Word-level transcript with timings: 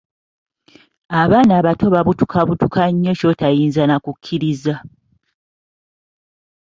Abaana 1.21 1.51
abato 1.59 1.85
babutukabutuka 1.93 2.81
nnyo 2.91 3.11
kyotayinza 3.19 3.81
nakukkiriza. 3.85 4.75